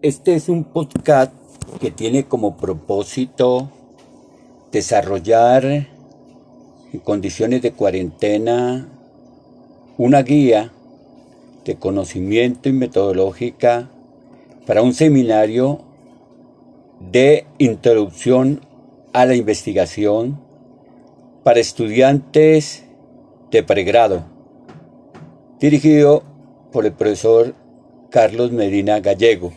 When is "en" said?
5.64-7.00